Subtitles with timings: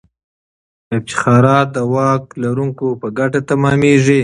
[0.97, 4.19] افتخارات د واک لرونکو په ګټه تمامیږي.